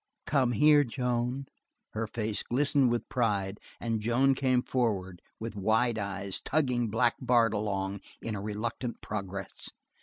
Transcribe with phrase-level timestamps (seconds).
[0.25, 1.45] "Come here, Joan!"
[1.91, 7.53] Her face glistened with pride, and Joan came forward with wide eyes, tugging Black Bart
[7.53, 9.67] along in a reluctant progress.